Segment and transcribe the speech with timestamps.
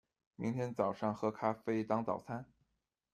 [0.35, 2.47] 明天早上喝咖啡当早餐